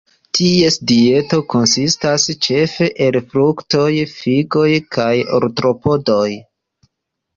Ties 0.37 0.77
dieto 0.91 1.37
konsistas 1.53 2.25
ĉefe 2.47 2.87
el 3.07 3.19
fruktoj, 3.35 3.87
figoj 4.15 4.67
kaj 4.97 5.13
artropodoj. 5.41 6.27